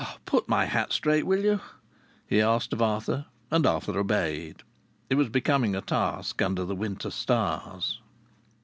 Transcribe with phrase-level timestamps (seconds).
[0.25, 1.59] "Put my hat straight, will you?"
[2.25, 4.63] he asked of Arthur, and Arthur obeyed.
[5.11, 8.01] It was becoming a task under the winter stars.